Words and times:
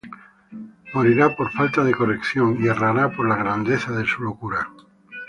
El 0.51 0.61
morirá 0.95 1.35
por 1.35 1.51
falta 1.51 1.83
de 1.83 1.93
corrección; 1.93 2.57
Y 2.59 2.65
errará 2.67 3.11
por 3.15 3.29
la 3.29 3.35
grandeza 3.35 3.91
de 3.91 4.07
su 4.07 4.23
locura. 4.23 4.67